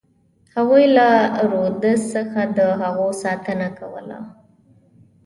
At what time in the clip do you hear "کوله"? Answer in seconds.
3.79-4.19